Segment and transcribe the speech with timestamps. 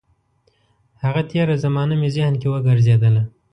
[1.03, 3.23] هغه تېره زمانه مې ذهن کې وګرځېدله.